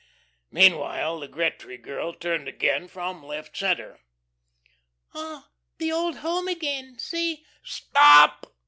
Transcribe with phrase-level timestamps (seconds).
[0.49, 3.99] Meanwhile the Gretry girl turned again from left centre.
[5.13, 6.97] "'Ah, the old home again.
[6.97, 8.51] See'" "Stop!"